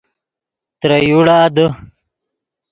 [0.79, 1.65] ترے یوڑا دے